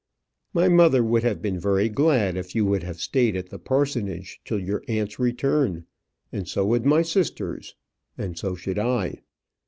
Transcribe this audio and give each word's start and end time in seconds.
"My 0.51 0.67
mother 0.67 1.03
would 1.03 1.21
have 1.21 1.43
been 1.43 1.59
very 1.59 1.87
glad 1.87 2.35
if 2.35 2.55
you 2.55 2.65
would 2.65 2.81
have 2.81 2.99
stayed 2.99 3.35
at 3.35 3.49
the 3.51 3.59
parsonage 3.59 4.41
till 4.43 4.57
your 4.57 4.81
aunt's 4.87 5.19
return; 5.19 5.85
and 6.31 6.47
so 6.47 6.65
would 6.65 6.87
my 6.87 7.03
sisters 7.03 7.75
and 8.17 8.35
so 8.35 8.55
should 8.55 8.79
I." 8.79 9.21